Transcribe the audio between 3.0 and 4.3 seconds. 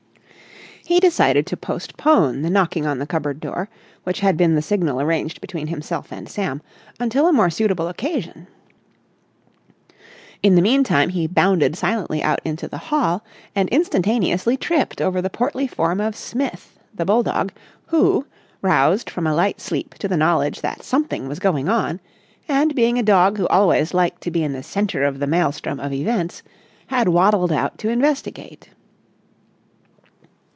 cupboard door, which